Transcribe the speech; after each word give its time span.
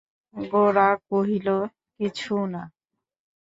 গোরা 0.35 0.89
কহিল, 1.07 1.47
কিছু 1.99 2.35
না। 2.53 2.63